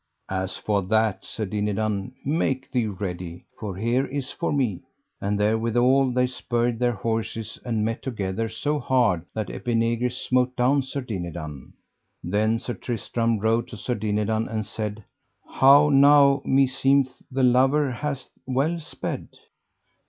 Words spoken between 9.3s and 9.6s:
that